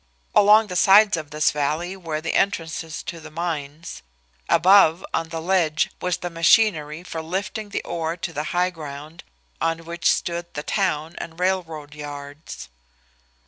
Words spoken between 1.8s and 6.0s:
were the entrances to the mines. Above, on the ledge,